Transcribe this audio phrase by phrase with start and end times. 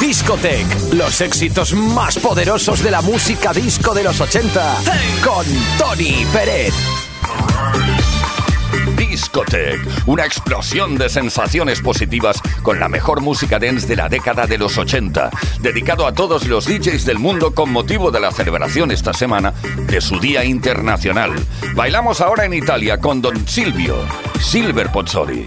[0.00, 0.92] Discotech.
[0.92, 4.76] Los éxitos más poderosos de la música disco de los 80.
[5.24, 5.46] Con
[5.78, 6.72] Tony Peret.
[8.96, 14.58] Discotech, una explosión de sensaciones positivas con la mejor música dance de la década de
[14.58, 19.12] los 80, dedicado a todos los DJs del mundo con motivo de la celebración esta
[19.12, 19.54] semana
[19.86, 21.32] de su Día Internacional.
[21.74, 23.96] Bailamos ahora en Italia con Don Silvio,
[24.40, 25.46] Silver Pozzoli.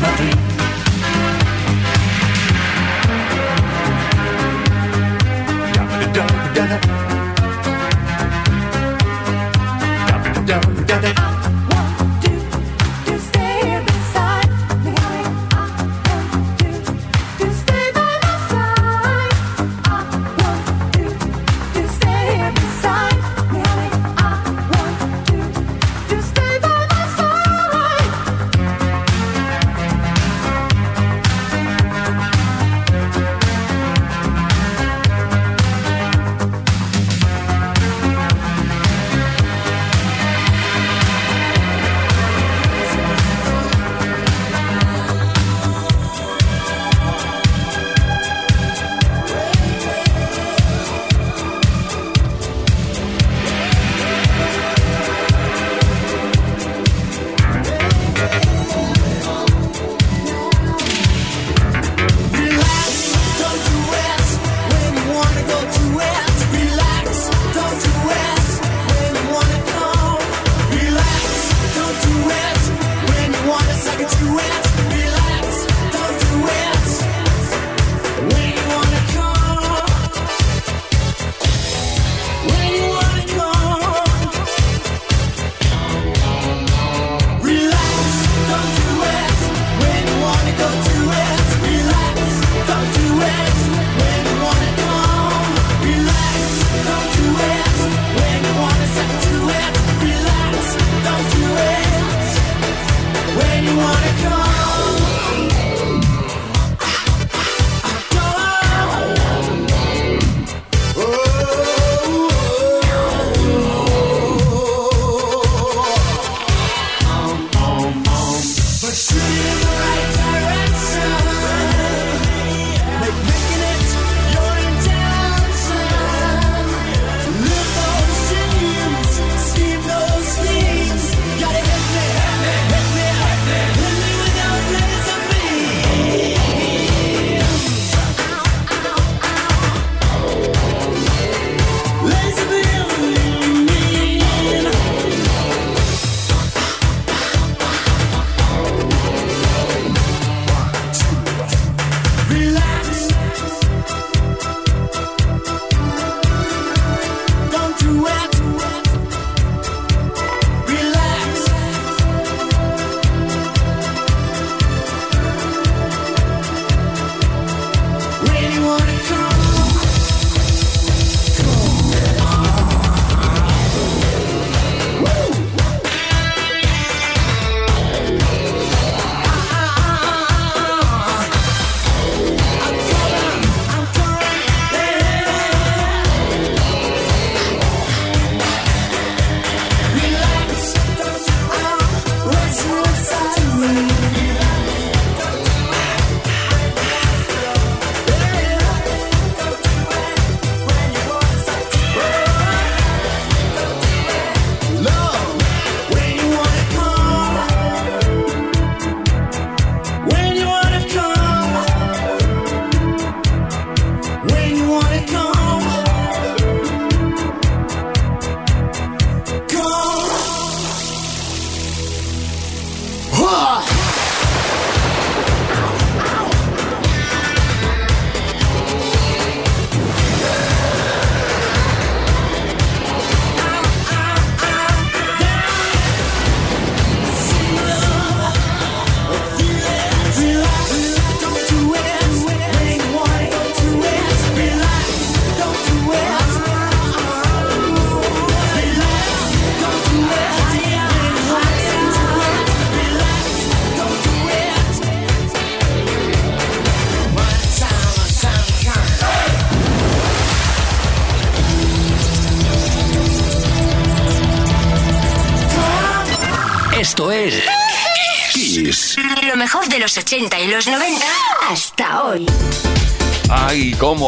[0.00, 0.37] Everybody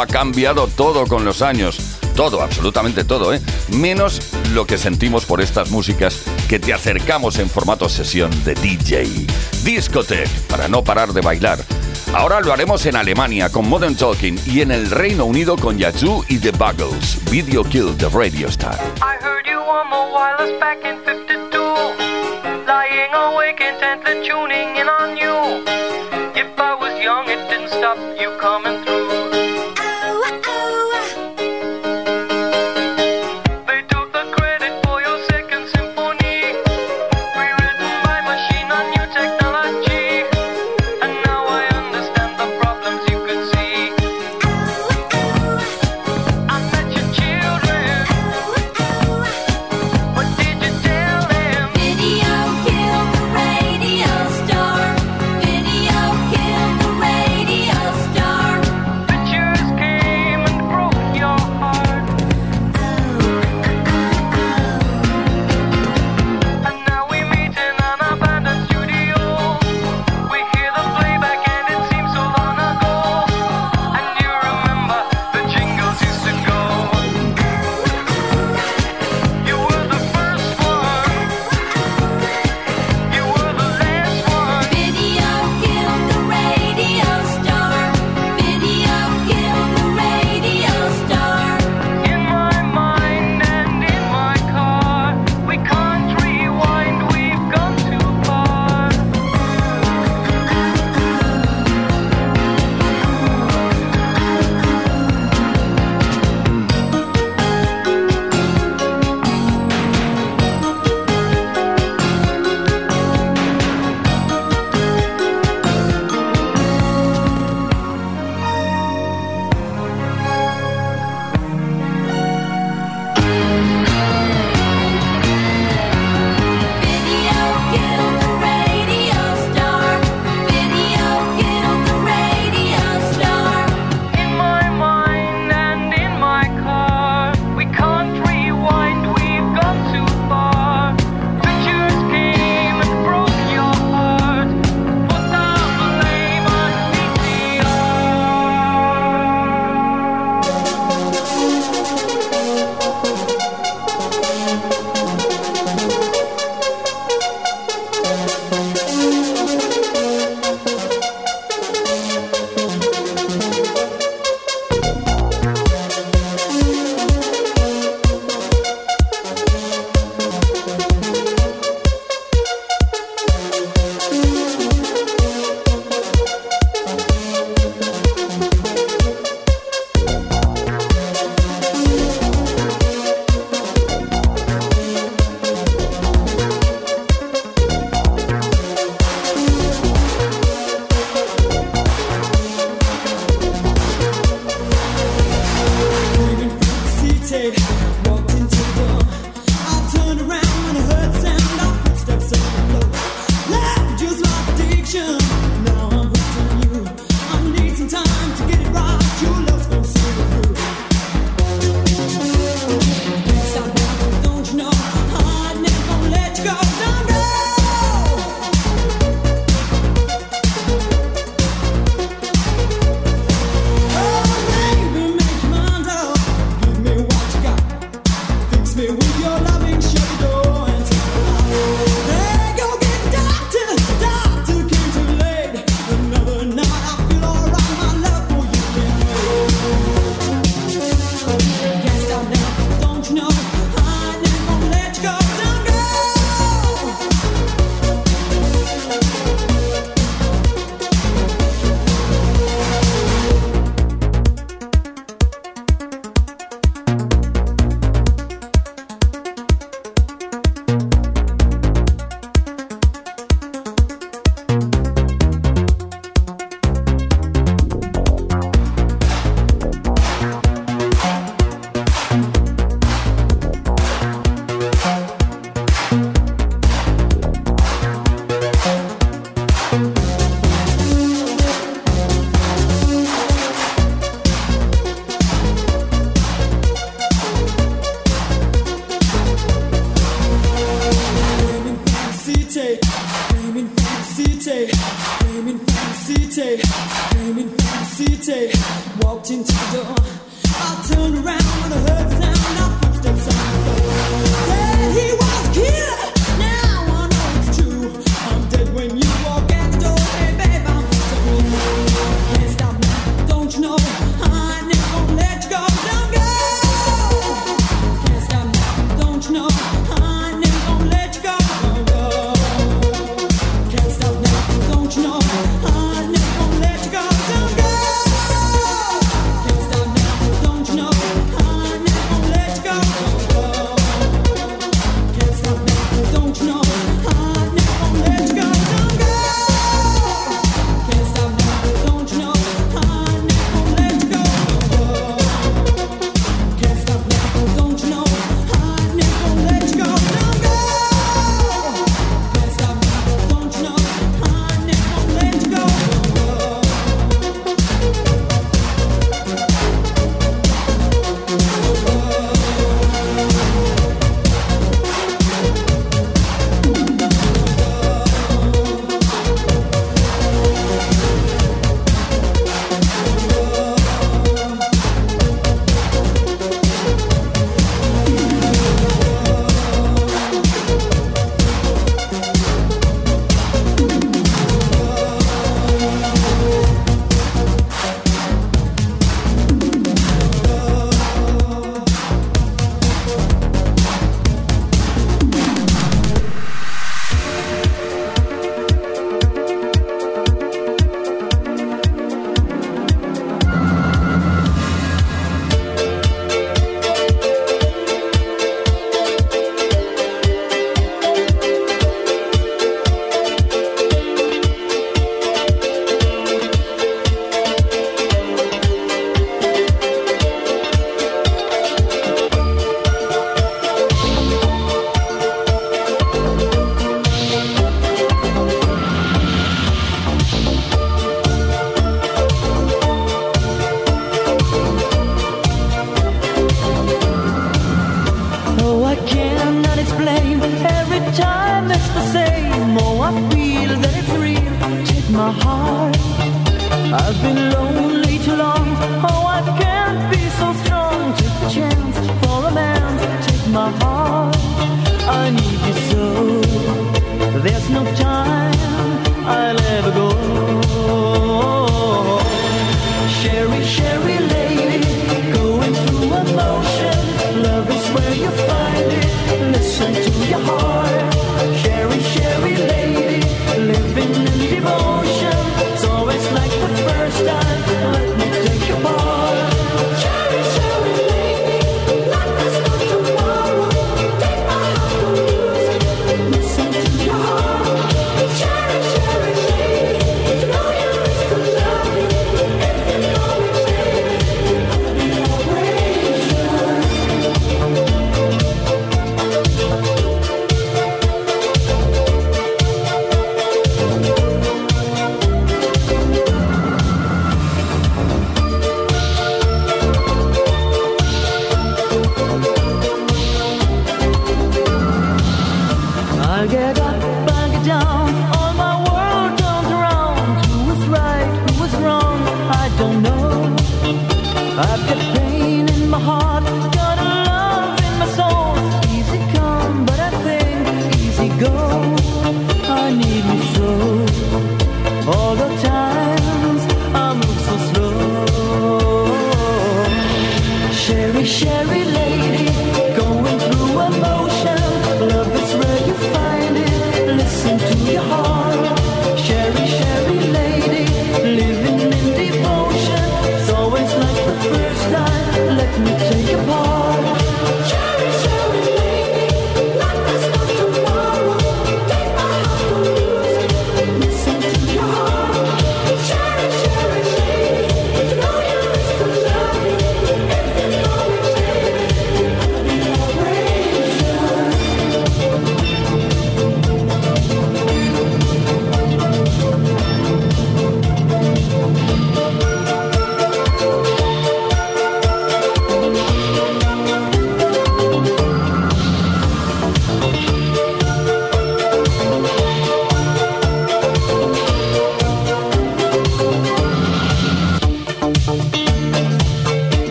[0.00, 1.78] ha cambiado todo con los años.
[2.14, 3.40] Todo, absolutamente todo, ¿eh?
[3.68, 4.20] Menos
[4.52, 9.26] lo que sentimos por estas músicas que te acercamos en formato sesión de DJ.
[9.64, 11.58] Discotech, para no parar de bailar.
[12.14, 16.24] Ahora lo haremos en Alemania con Modern Talking y en el Reino Unido con Yazoo
[16.28, 17.18] y The Buggles.
[17.30, 18.78] Video Kill the Radio Star.
[19.02, 21.58] I heard you on the wireless back in 52.
[22.66, 25.62] Lying awake intently tuning in on you.
[26.34, 29.25] If I was young, it didn't stop you coming through.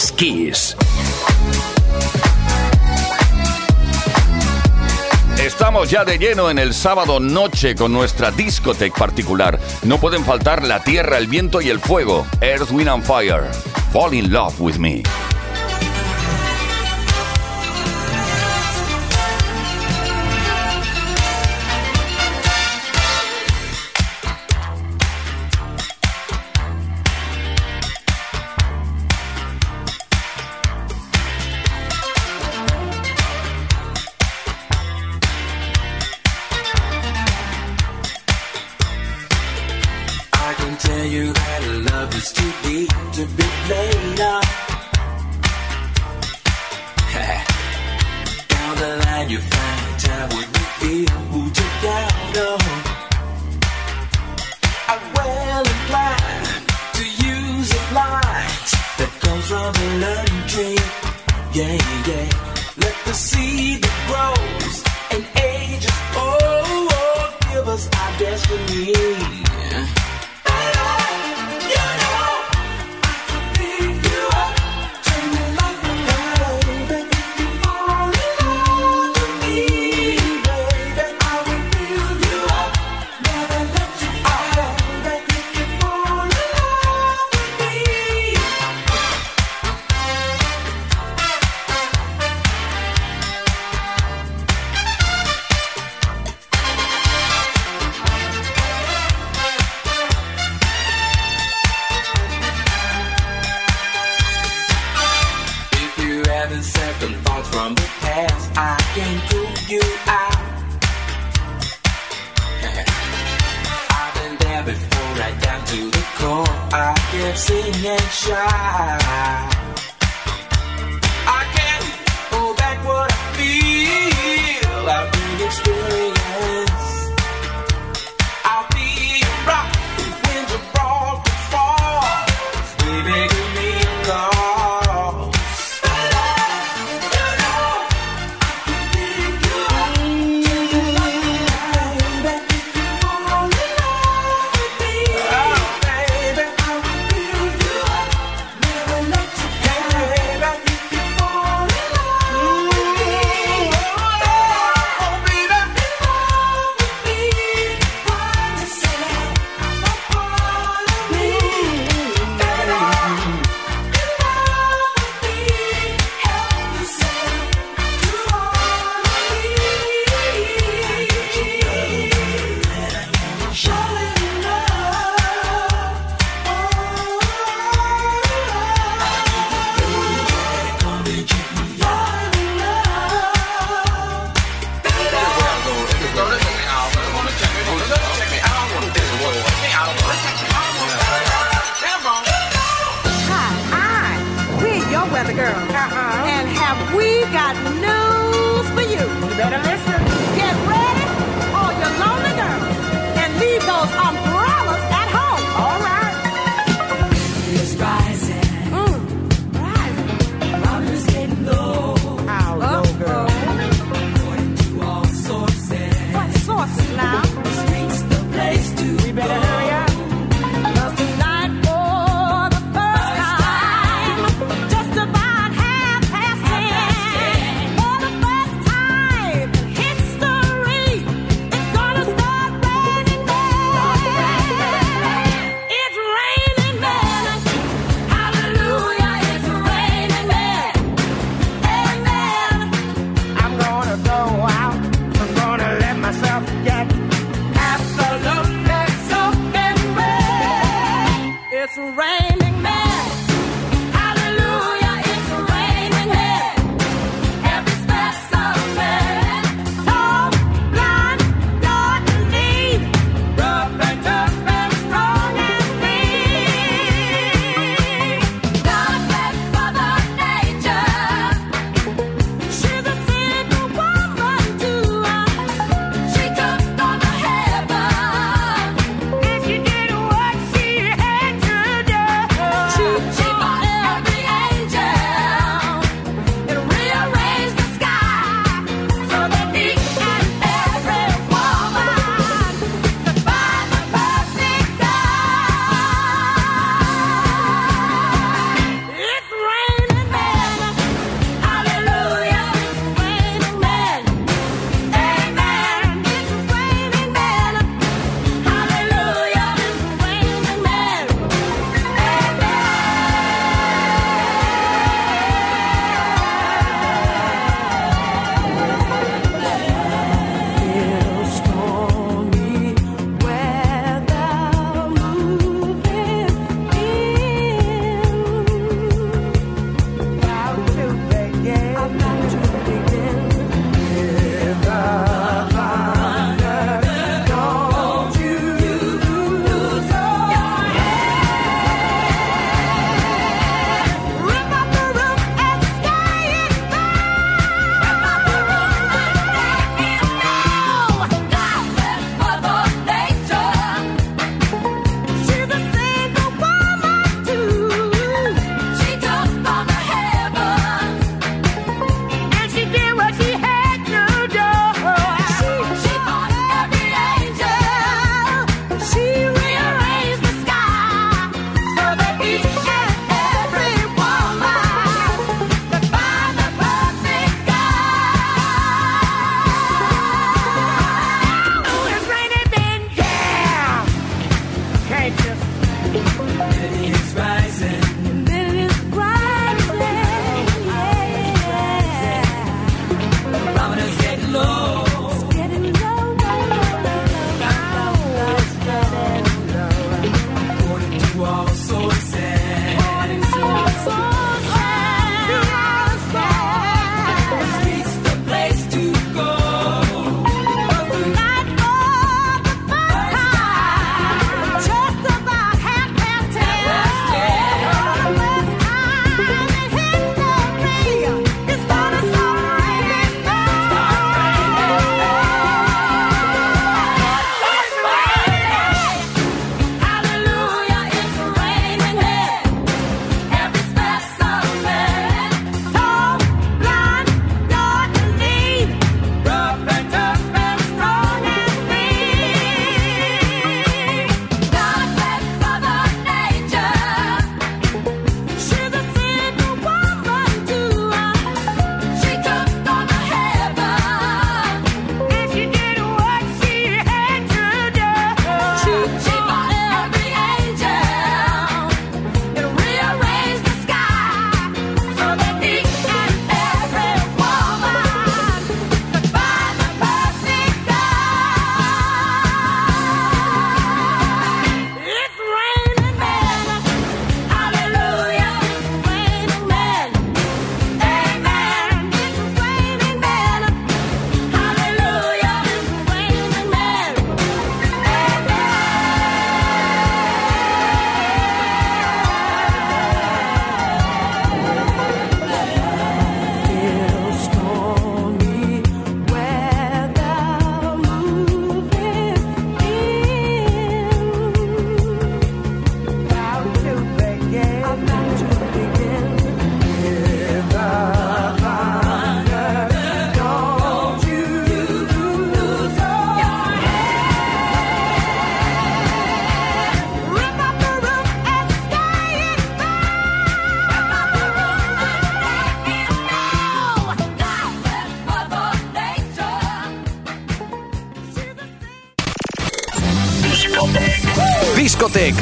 [0.00, 0.76] Chef's Kiss.
[5.38, 9.60] Estamos ya de lleno en el sábado noche con nuestra discoteca particular.
[9.82, 12.26] No pueden faltar la tierra, el viento y el fuego.
[12.40, 13.44] Earth, Wind and Fire.
[13.92, 15.02] Fall in love with me.
[68.20, 69.39] destiny.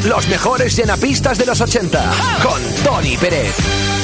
[0.05, 2.11] Los mejores llenapistas de los 80,
[2.43, 3.98] con Tony Pérez.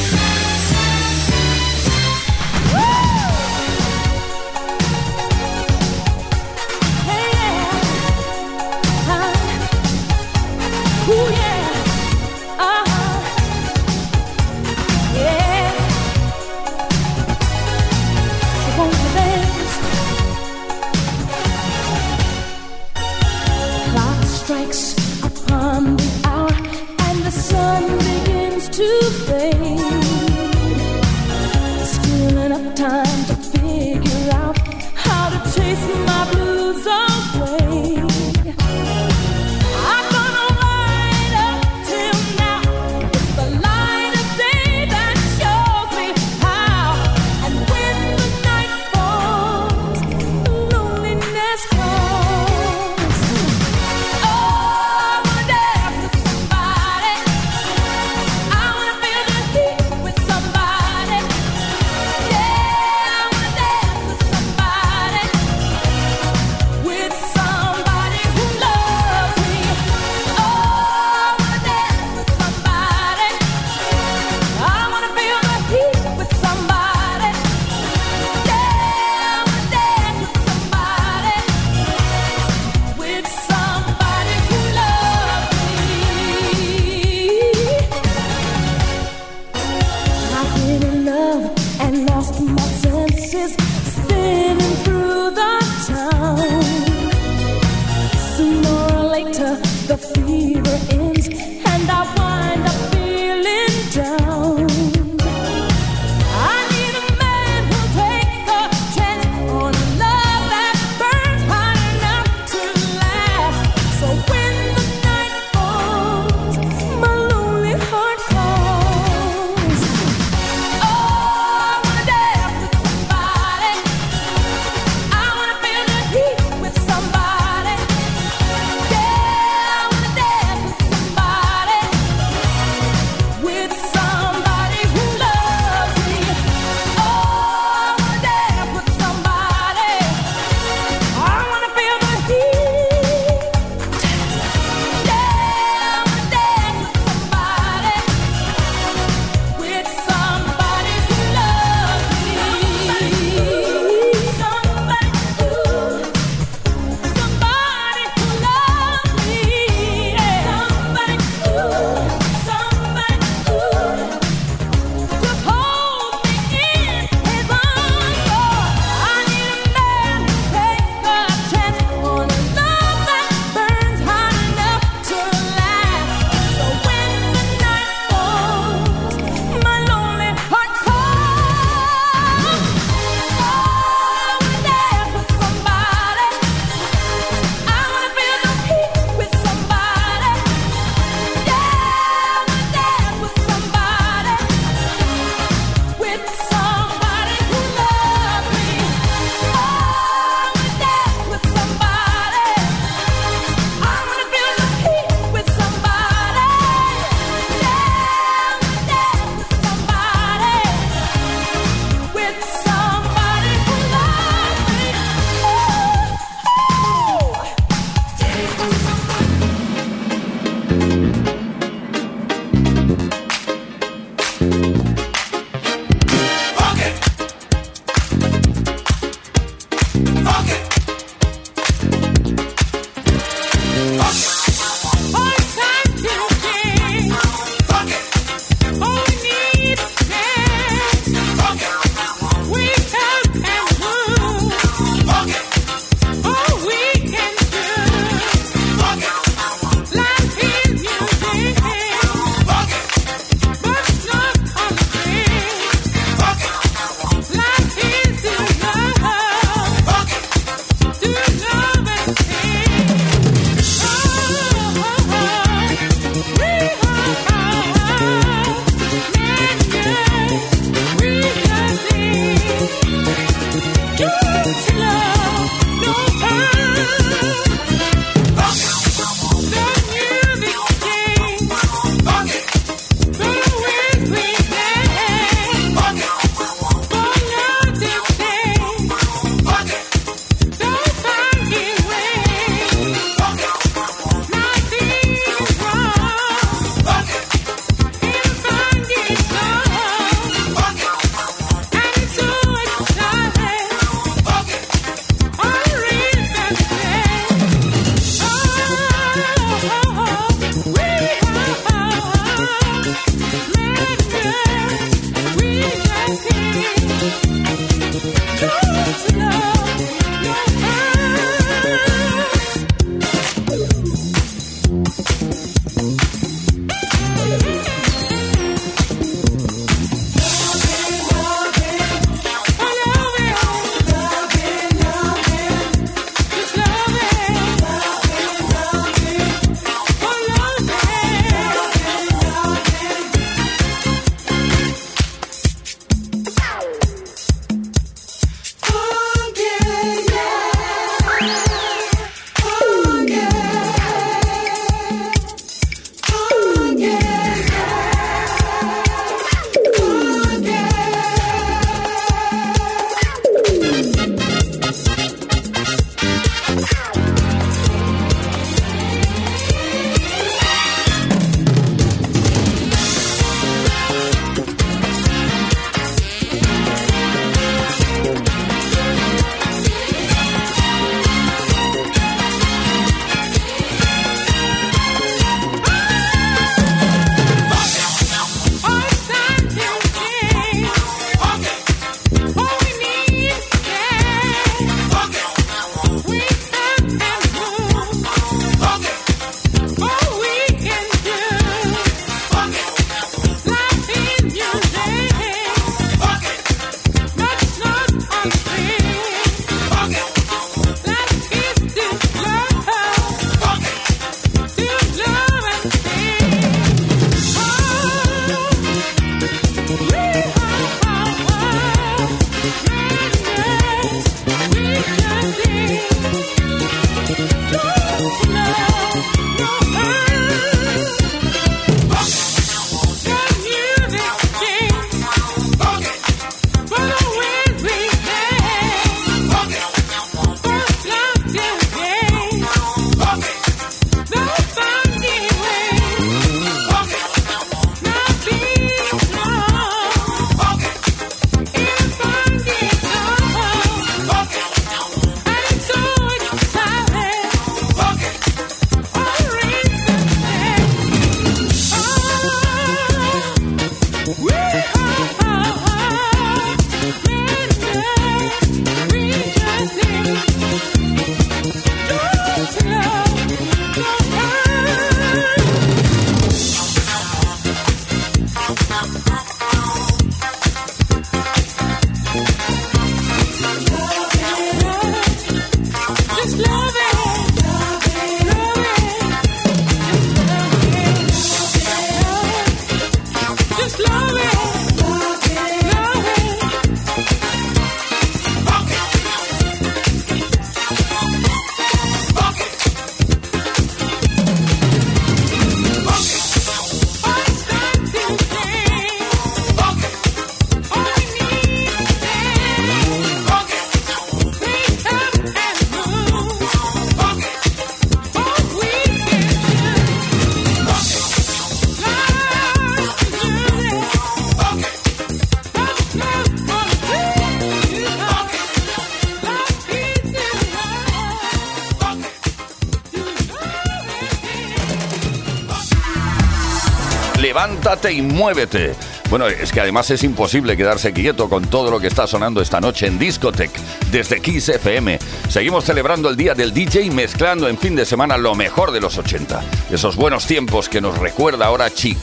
[537.74, 538.74] levántate y muévete.
[539.10, 542.60] Bueno, es que además es imposible quedarse quieto con todo lo que está sonando esta
[542.60, 543.50] noche en Discotech
[543.90, 544.98] desde Kiss FM.
[545.28, 548.96] Seguimos celebrando el día del DJ mezclando en fin de semana lo mejor de los
[548.96, 549.42] 80.
[549.70, 551.98] Esos buenos tiempos que nos recuerda ahora Chic.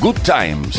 [0.00, 0.78] Good times.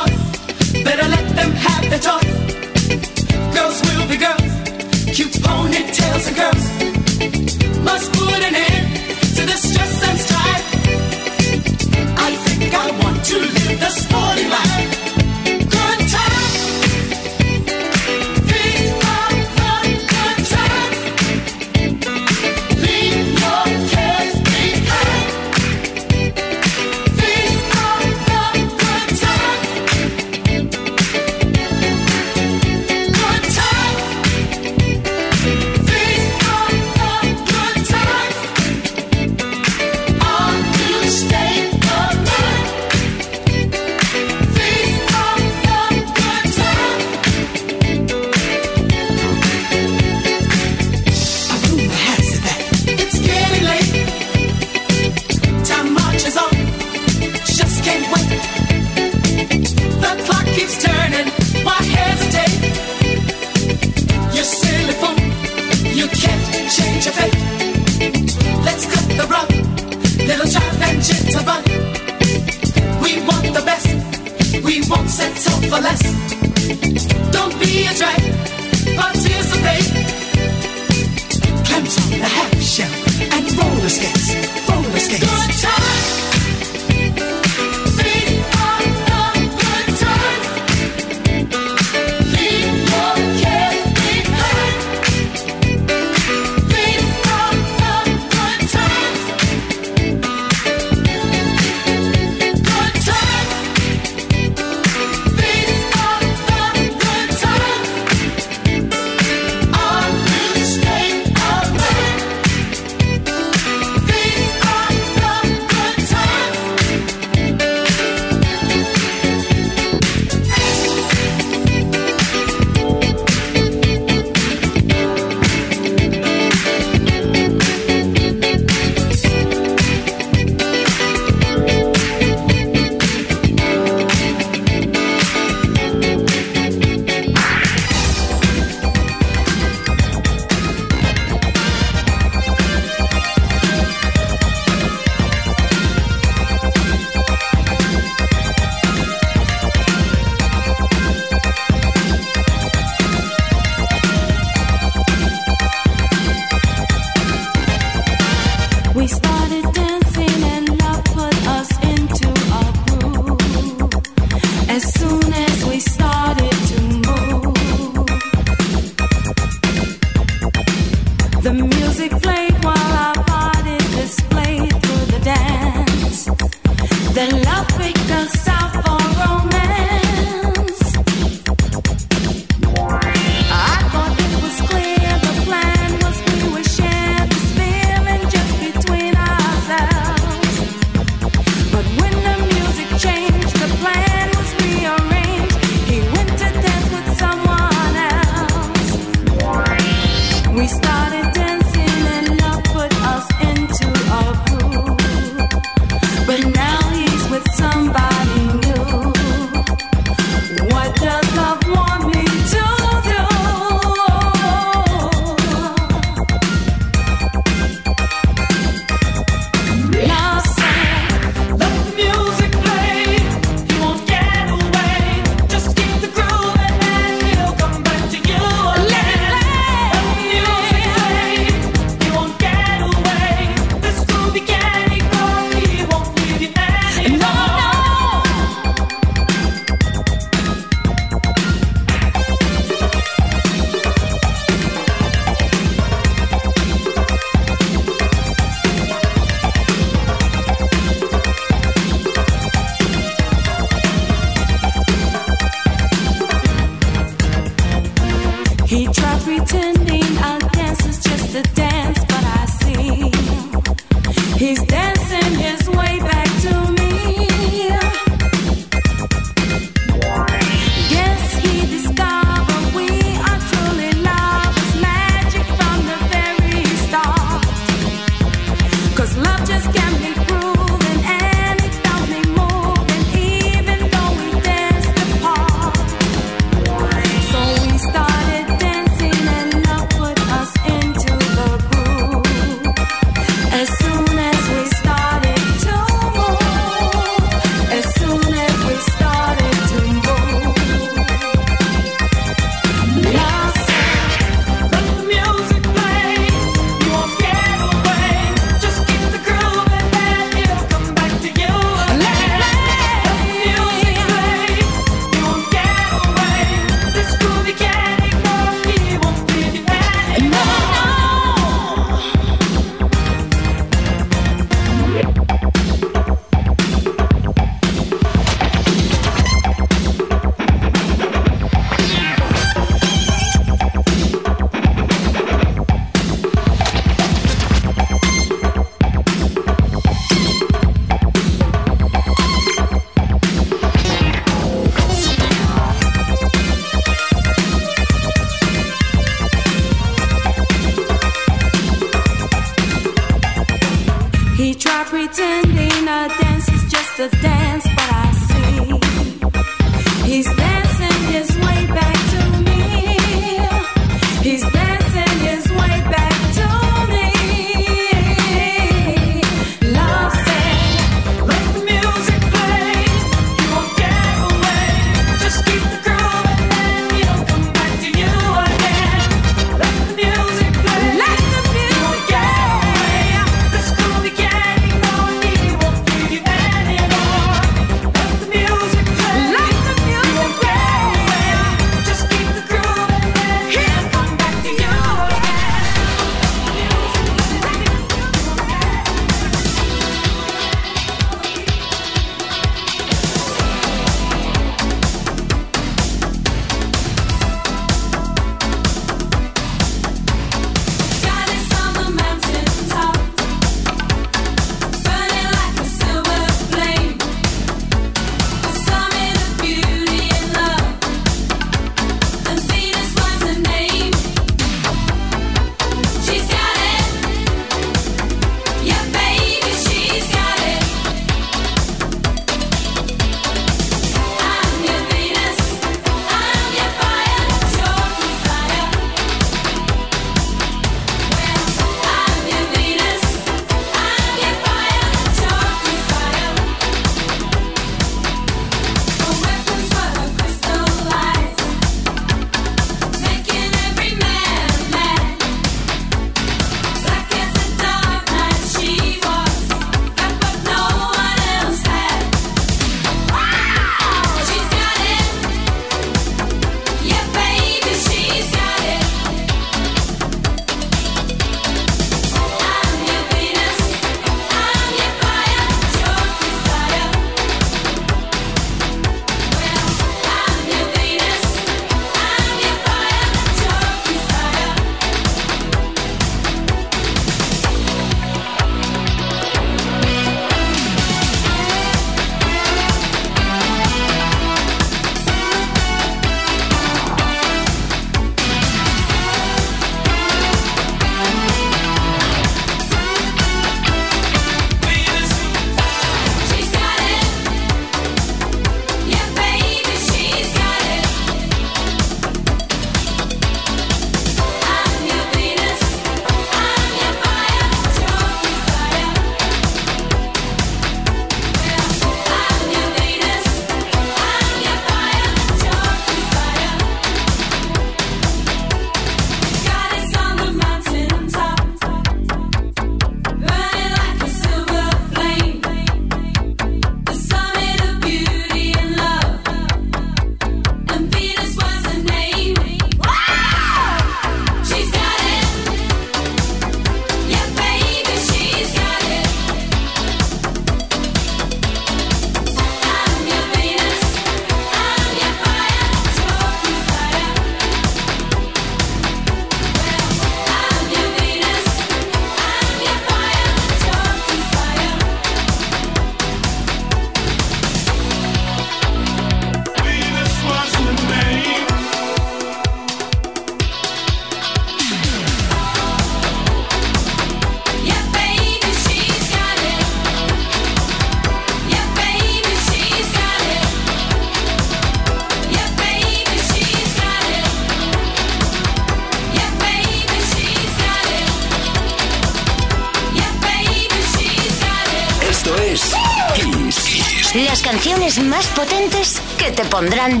[599.60, 600.00] pondrán.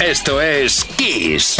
[0.00, 1.56] Esto es Kiss.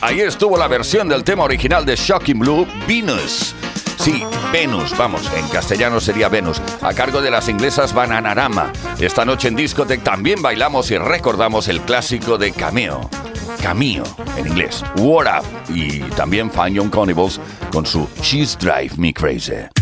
[0.00, 3.54] Ahí estuvo la versión del tema original de Shocking Blue, Venus.
[3.98, 8.72] Sí, Venus, vamos, en castellano sería Venus, a cargo de las inglesas Bananarama.
[8.98, 13.10] Esta noche en Discotech también bailamos y recordamos el clásico de Cameo.
[13.60, 14.04] Cameo,
[14.38, 17.40] en inglés, What Up, y también Fine Young Cannibals
[17.72, 19.77] con su She's Drive Me Crazy.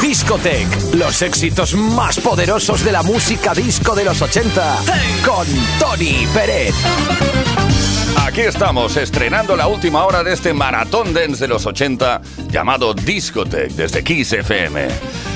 [0.00, 0.94] Discotech.
[0.94, 4.76] Los éxitos más poderosos de la música disco de los 80
[5.24, 5.46] con
[5.78, 6.74] Tony Peret.
[8.24, 13.72] Aquí estamos estrenando la última hora de este maratón dance de los 80 llamado Discotech
[13.72, 14.88] desde Kiss FM.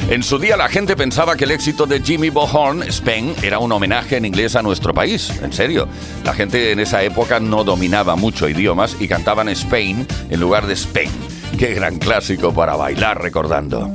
[0.08, 3.72] En su día la gente pensaba que el éxito de Jimmy Bohorn, Spain, era un
[3.72, 5.30] homenaje en inglés a nuestro país.
[5.42, 5.88] En serio,
[6.24, 10.74] la gente en esa época no dominaba mucho idiomas y cantaban Spain en lugar de
[10.74, 11.10] Spain.
[11.59, 13.90] Qué gran clásico para bailar recordando.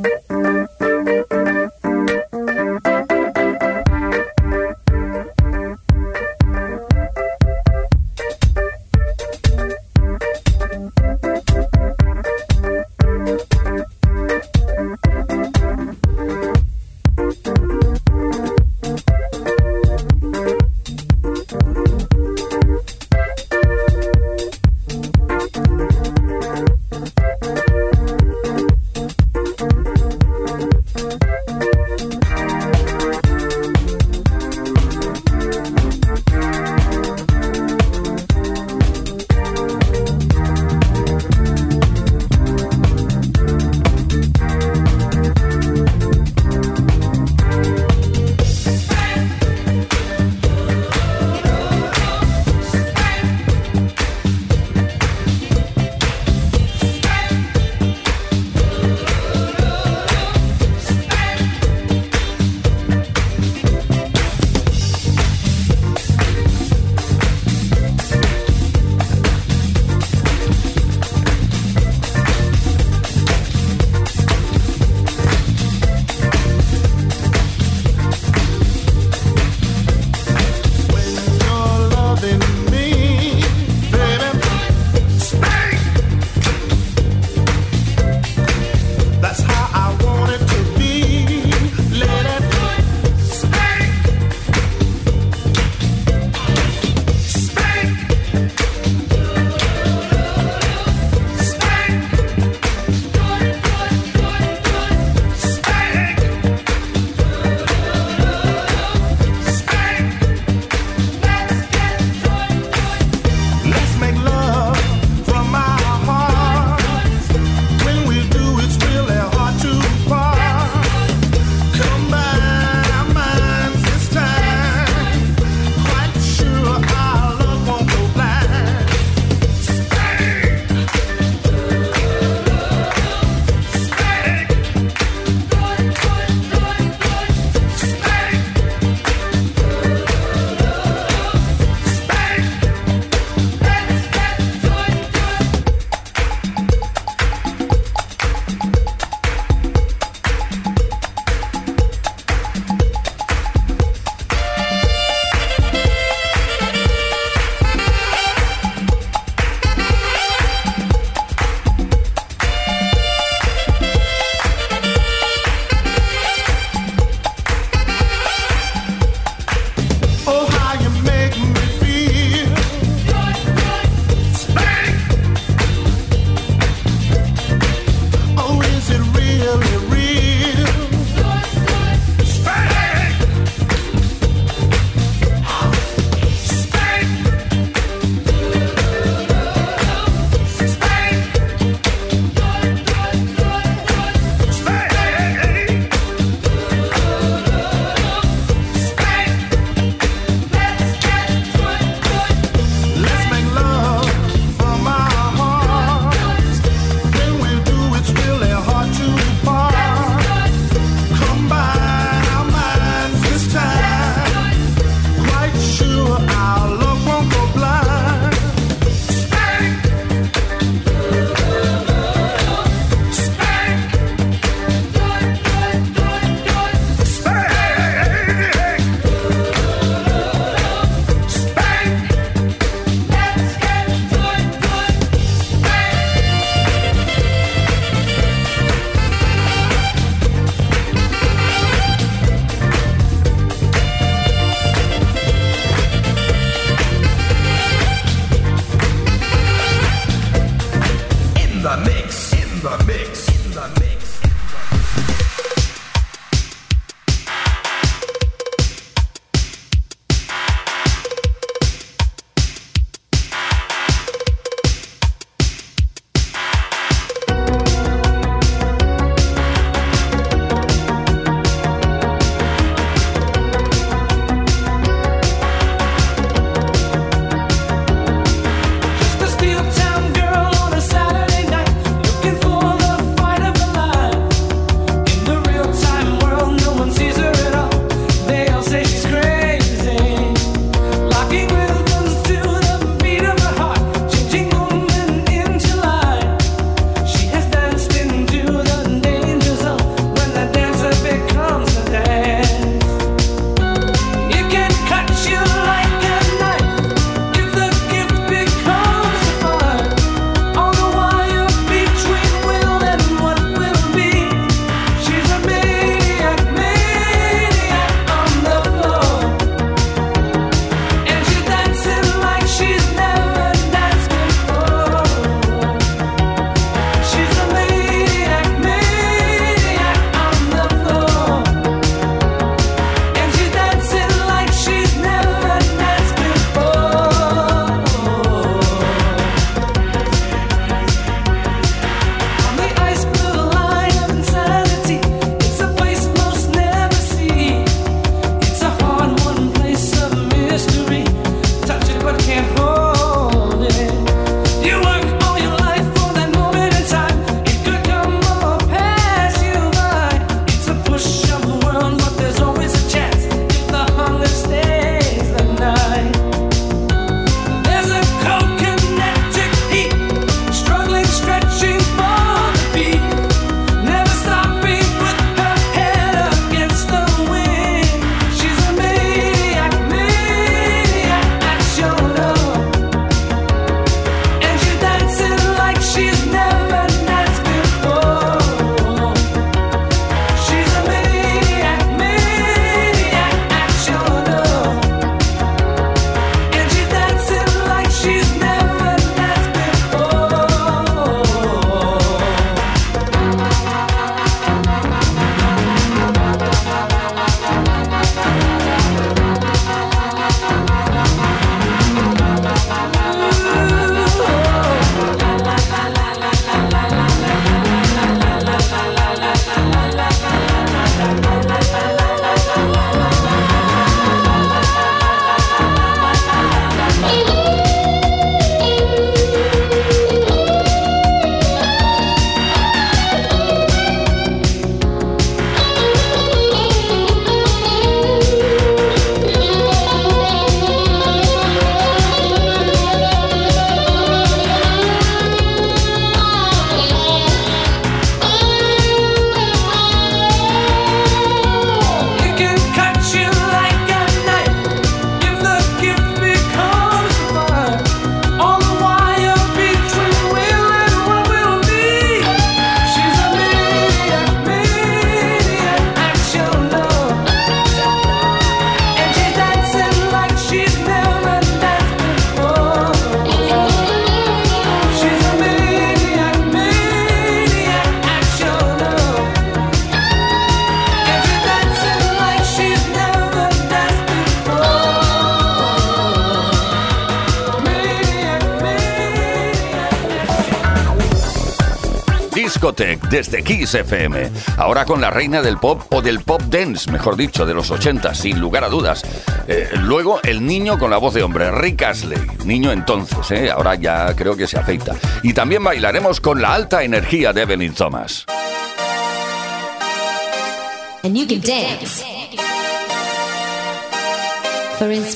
[493.12, 494.32] desde Kiss FM.
[494.58, 498.16] Ahora con la reina del pop o del pop dance, mejor dicho, de los 80,
[498.16, 499.04] sin lugar a dudas.
[499.48, 502.18] Eh, luego el niño con la voz de hombre, Rick Astley.
[502.46, 504.96] Niño entonces, eh, ahora ya creo que se afeita.
[505.24, 508.26] Y también bailaremos con la alta energía de Evelyn Thomas.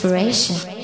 [0.03, 0.74] Dance.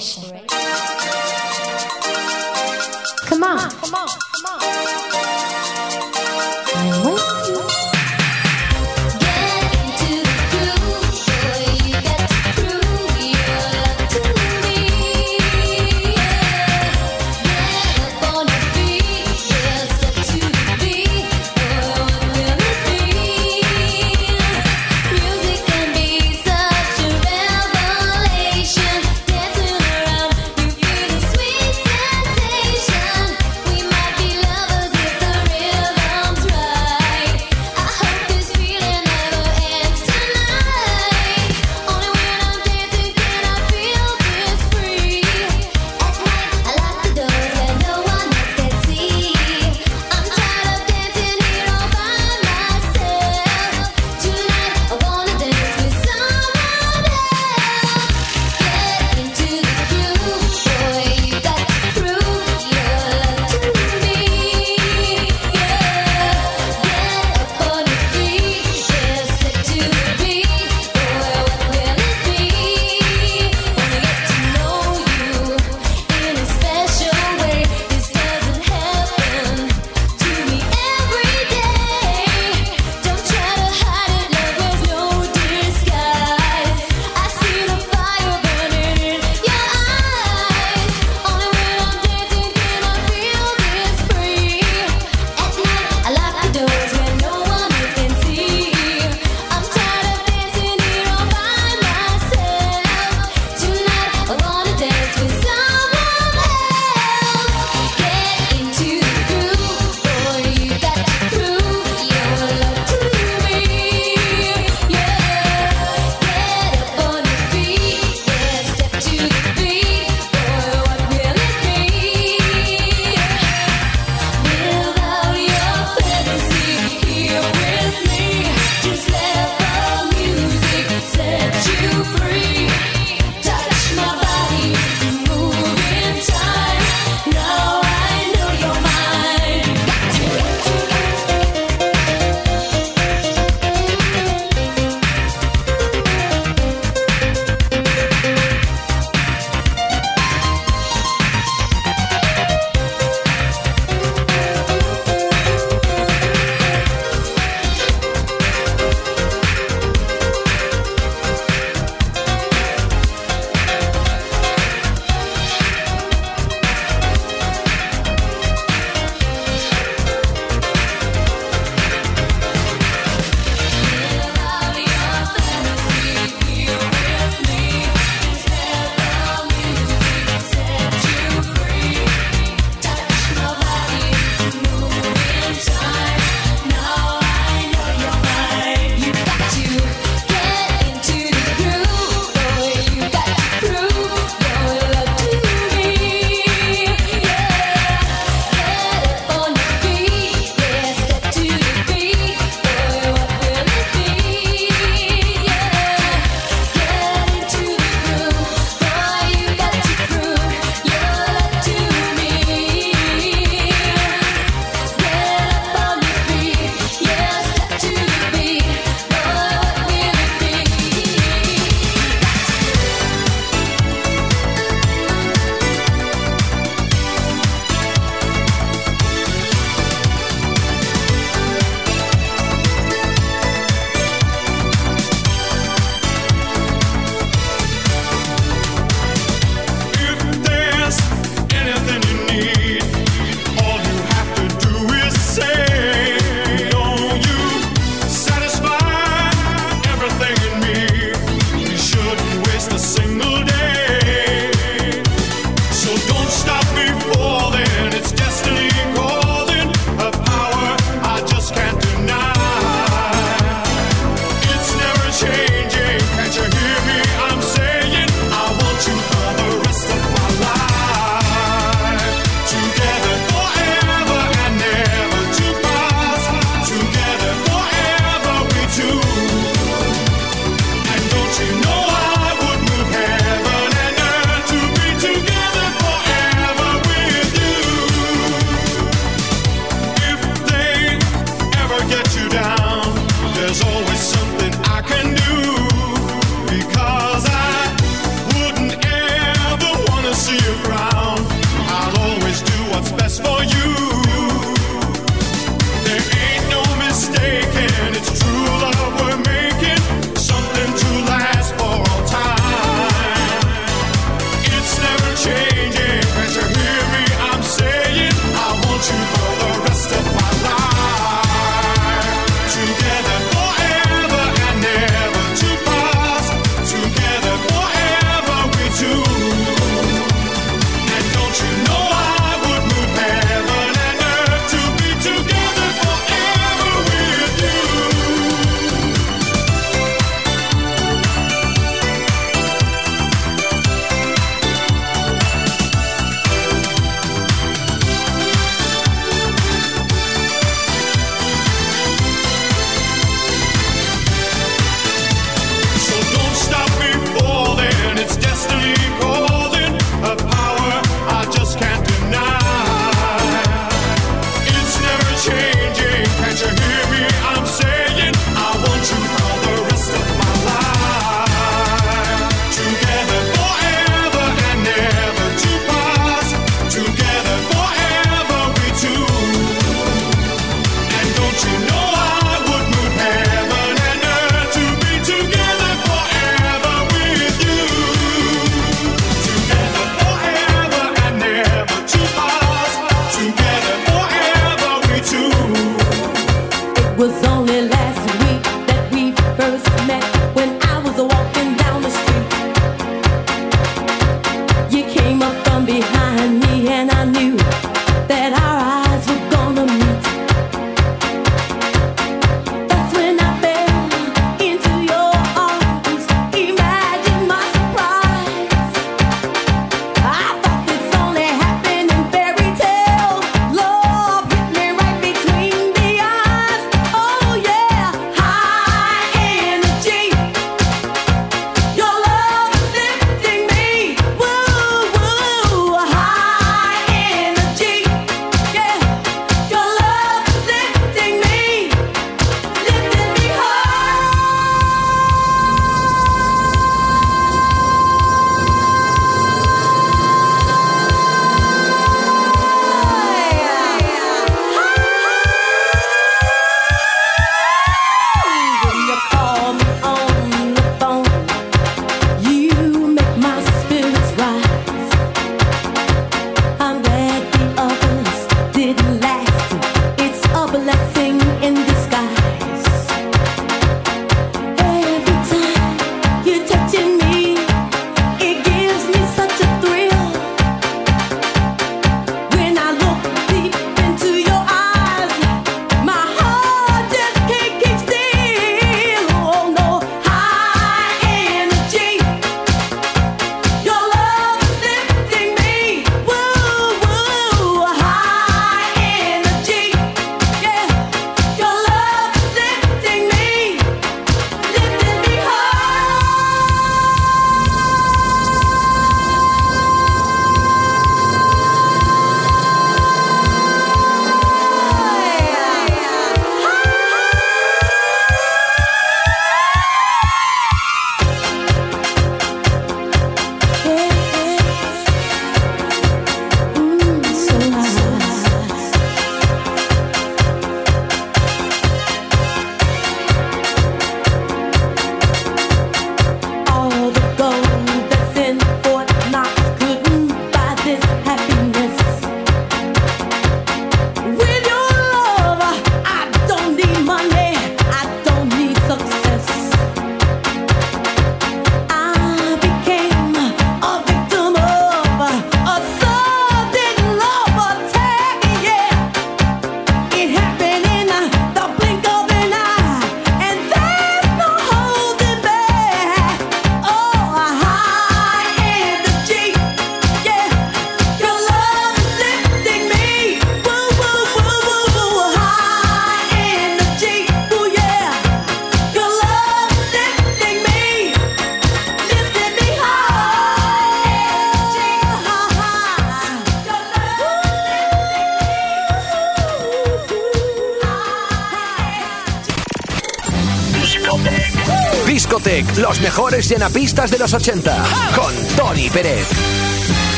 [595.71, 597.63] los mejores llenapistas de los 80
[597.95, 599.07] con Tony Pérez.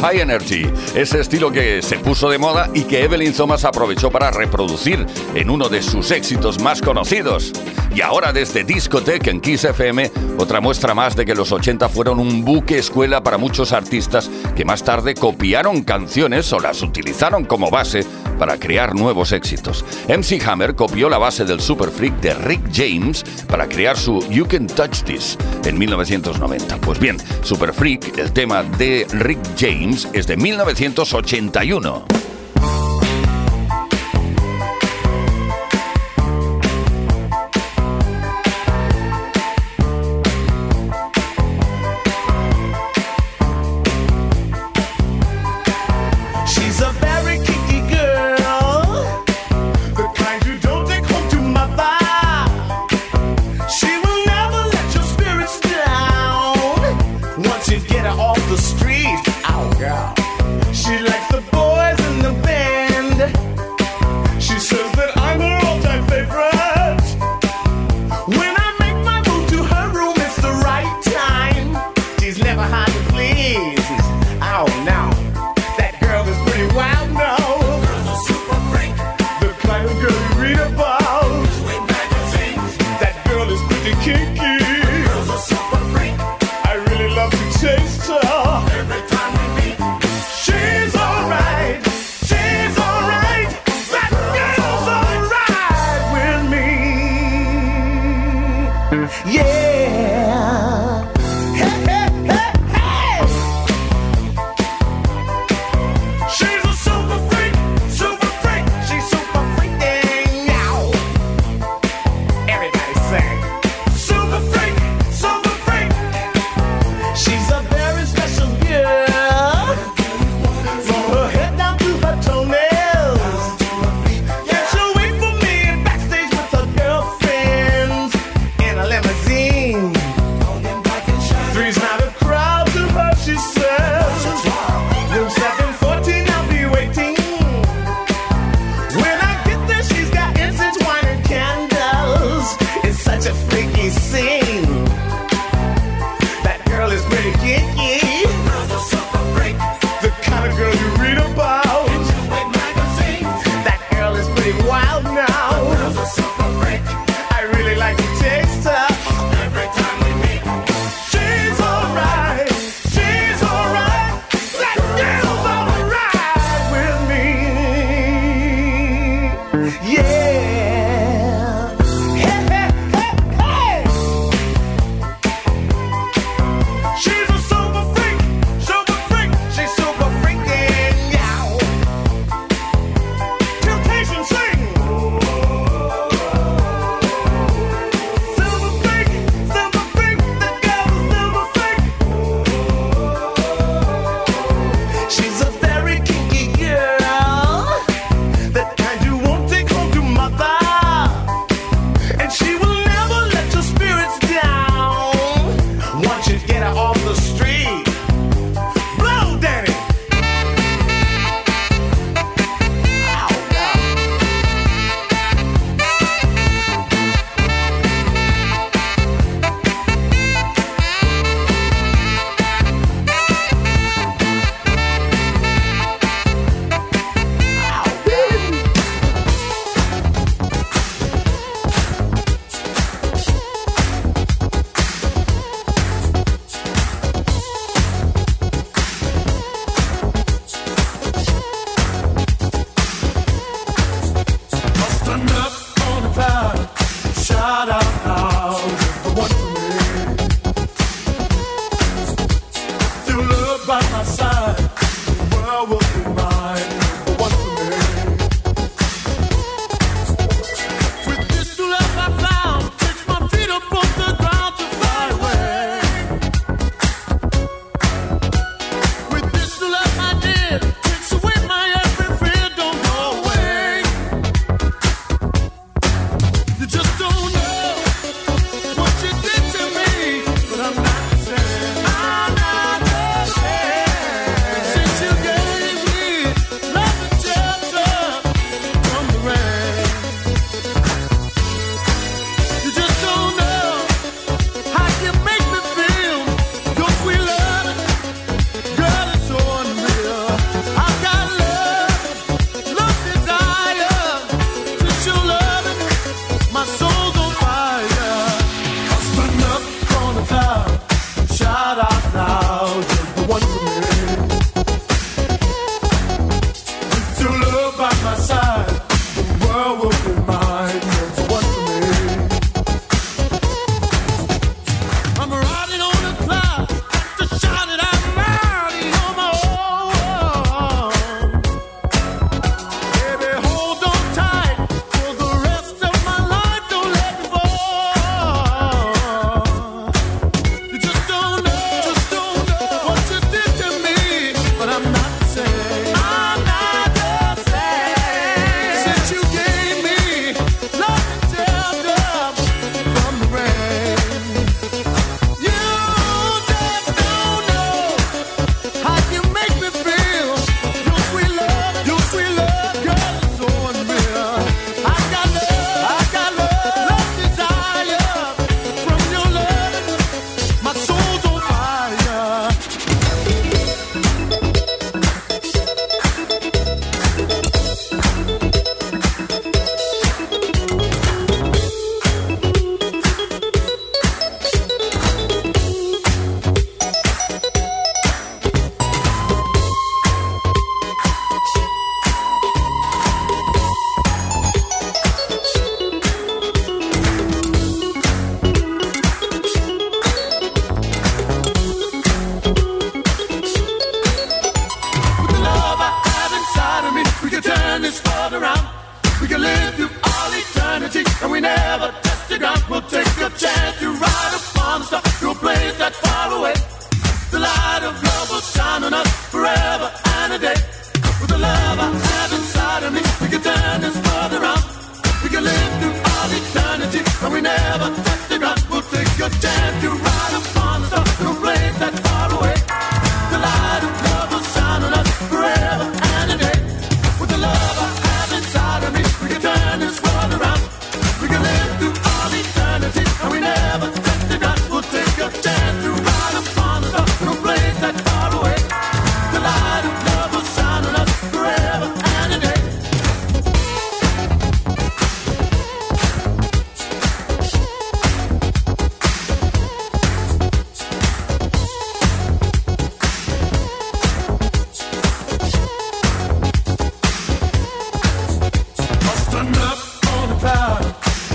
[0.00, 4.30] High Energy, ese estilo que se puso de moda y que Evelyn Thomas aprovechó para
[4.30, 5.04] reproducir
[5.34, 7.52] en uno de sus éxitos más conocidos.
[7.92, 12.20] Y ahora desde Discotech en Kiss FM, otra muestra más de que los 80 fueron
[12.20, 17.70] un buque escuela para muchos artistas que más tarde copiaron canciones o las utilizaron como
[17.70, 18.06] base
[18.38, 19.84] para crear nuevos éxitos.
[20.08, 24.46] MC Hammer copió la base del Super Freak de Rick James para crear su You
[24.46, 26.76] Can Touch This en 1990.
[26.78, 32.15] Pues bien, Super Freak, el tema de Rick James, es de 1981.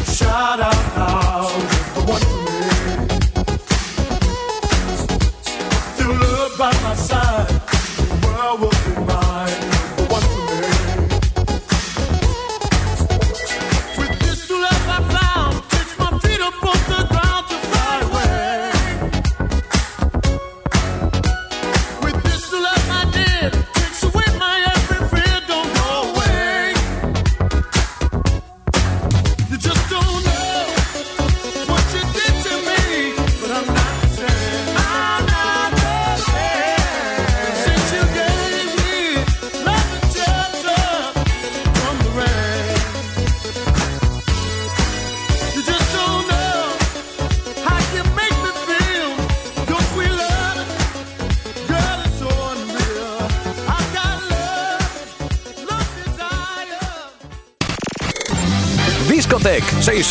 [0.06, 0.71] Shut up.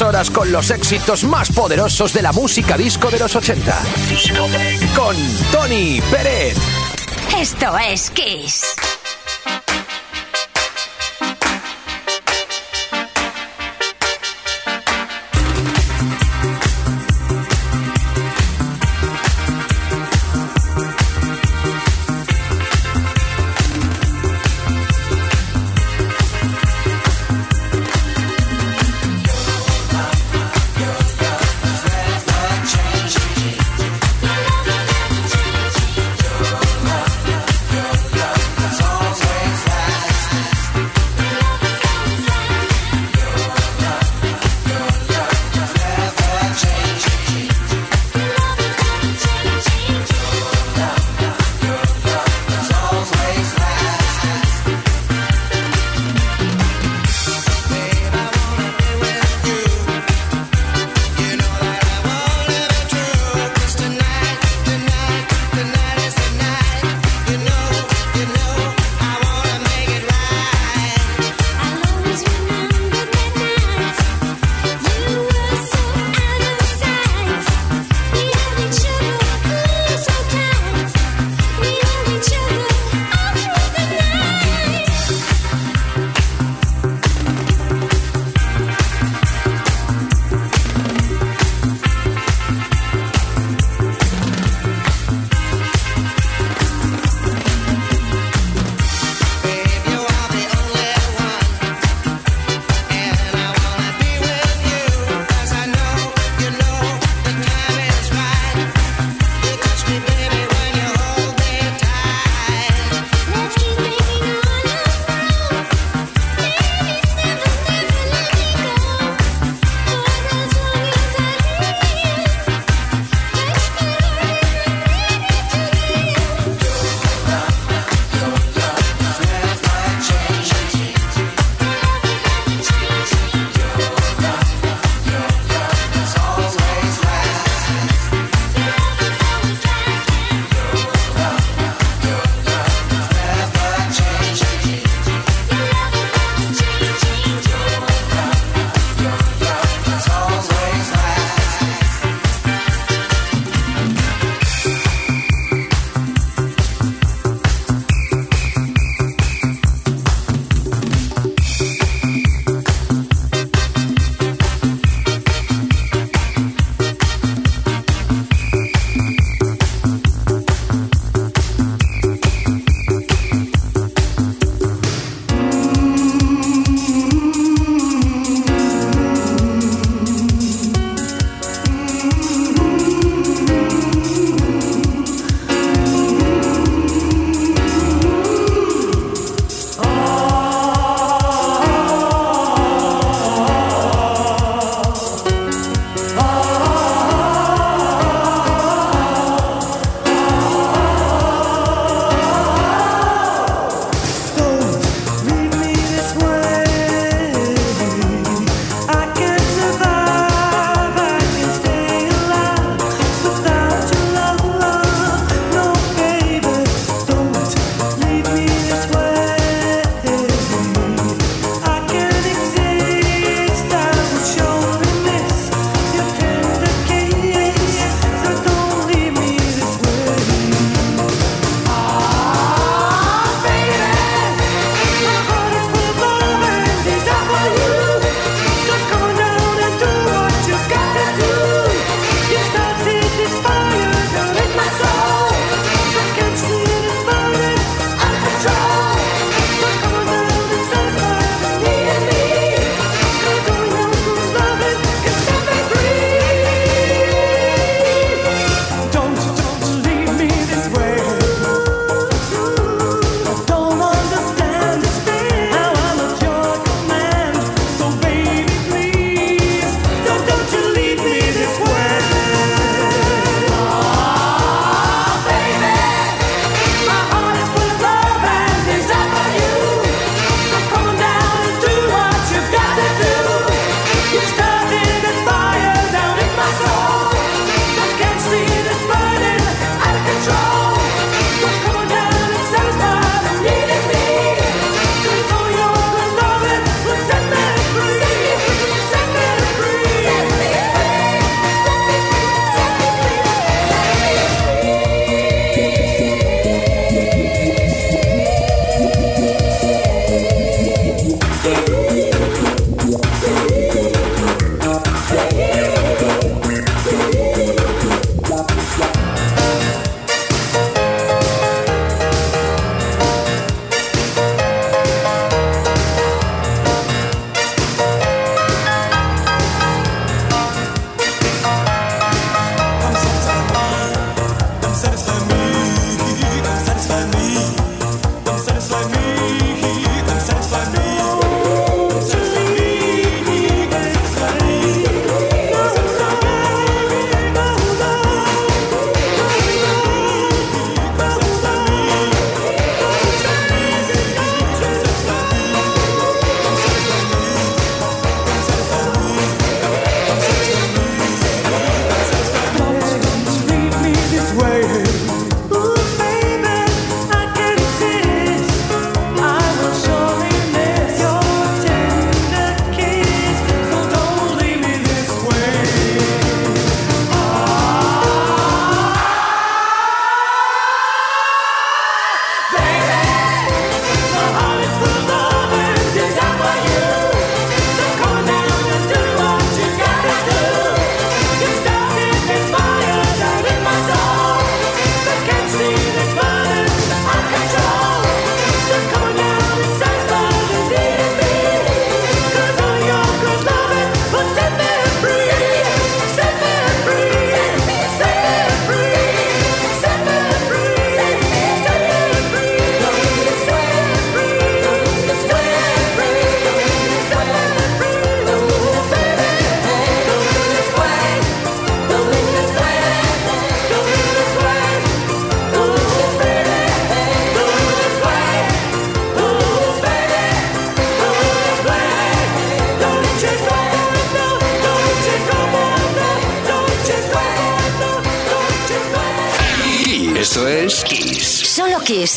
[0.03, 3.83] horas con los éxitos más poderosos de la música disco de los 80.
[4.95, 5.17] Con
[5.53, 6.57] Tony Pérez.
[7.37, 8.63] Esto es Kiss.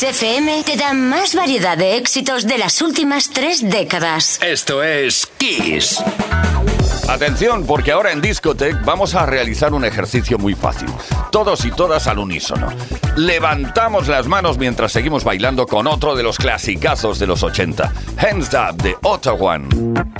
[0.04, 4.38] Solo Kiss FM te da más variedad de éxitos de las últimas tres décadas.
[4.42, 6.04] Esto es Kiss.
[7.08, 10.90] Atención, porque ahora en Discotech vamos a realizar un ejercicio muy fácil.
[11.32, 12.68] Todos y todas al unísono.
[13.16, 17.94] Levantamos las manos mientras seguimos bailando con otro de los clasicazos de los 80.
[18.18, 19.56] Hands Up de Ottawa.
[19.56, 20.12] Hands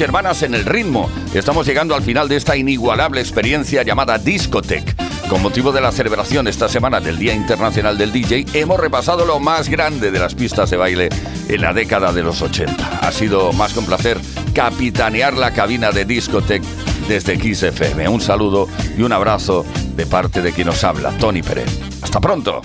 [0.00, 1.10] hermanas en el ritmo.
[1.34, 4.94] Estamos llegando al final de esta inigualable experiencia llamada Discotech.
[5.28, 9.40] Con motivo de la celebración esta semana del Día Internacional del DJ, hemos repasado lo
[9.40, 11.08] más grande de las pistas de baile
[11.48, 13.00] en la década de los 80.
[13.00, 14.18] Ha sido más que un placer
[14.54, 16.62] capitanear la cabina de Discotech
[17.08, 18.08] desde XFM.
[18.08, 19.64] Un saludo y un abrazo
[19.96, 21.68] de parte de quien nos habla, Tony Pérez.
[22.02, 22.62] Hasta pronto.